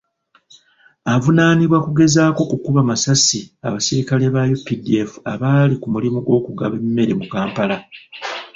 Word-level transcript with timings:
Avuunaanibwa 1.13 1.77
kugezaako 1.85 2.41
kukuba 2.51 2.81
masasi 2.89 3.39
abasirikale 3.67 4.25
ba 4.35 4.41
UPDF 4.55 5.11
abaali 5.33 5.75
ku 5.81 5.87
mulimu 5.93 6.17
gw'okugaba 6.25 6.75
emmere 6.81 7.13
mu 7.19 7.25
Kampala. 7.33 7.77